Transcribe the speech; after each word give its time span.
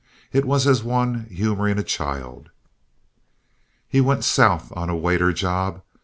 It 0.33 0.45
was 0.45 0.65
as 0.65 0.83
one 0.83 1.27
humoring 1.29 1.77
a 1.77 1.83
child. 1.83 2.49
He 3.87 4.01
went 4.01 4.23
South 4.23 4.71
on 4.75 4.89
a 4.89 4.95
waiter 4.97 5.31
job. 5.31 5.83